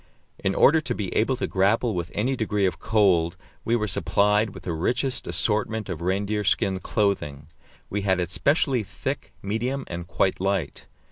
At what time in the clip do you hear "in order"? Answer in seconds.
0.39-0.81